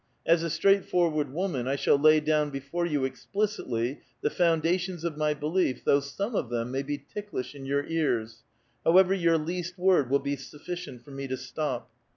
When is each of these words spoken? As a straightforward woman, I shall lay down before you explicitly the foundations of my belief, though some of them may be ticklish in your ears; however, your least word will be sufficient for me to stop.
As 0.25 0.41
a 0.41 0.49
straightforward 0.49 1.31
woman, 1.31 1.67
I 1.67 1.75
shall 1.75 1.95
lay 1.95 2.19
down 2.19 2.49
before 2.49 2.87
you 2.87 3.05
explicitly 3.05 3.99
the 4.21 4.31
foundations 4.31 5.03
of 5.03 5.15
my 5.15 5.35
belief, 5.35 5.83
though 5.85 5.99
some 5.99 6.33
of 6.33 6.49
them 6.49 6.71
may 6.71 6.81
be 6.81 7.05
ticklish 7.13 7.53
in 7.53 7.67
your 7.67 7.85
ears; 7.85 8.41
however, 8.83 9.13
your 9.13 9.37
least 9.37 9.77
word 9.77 10.09
will 10.09 10.17
be 10.17 10.35
sufficient 10.35 11.05
for 11.05 11.11
me 11.11 11.27
to 11.27 11.37
stop. 11.37 11.87